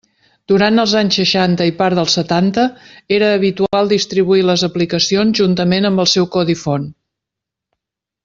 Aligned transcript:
Durant 0.51 0.83
els 0.83 0.93
anys 1.01 1.17
seixanta 1.19 1.67
i 1.71 1.73
part 1.81 1.99
dels 1.99 2.15
setanta 2.19 2.63
era 3.19 3.29
habitual 3.35 3.93
distribuir 3.93 4.47
les 4.51 4.63
aplicacions 4.69 5.39
juntament 5.43 5.89
amb 5.91 6.05
el 6.07 6.11
seu 6.15 6.29
codi 6.39 6.57
font. 6.65 6.89